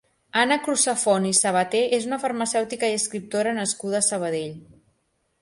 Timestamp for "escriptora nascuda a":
3.01-4.09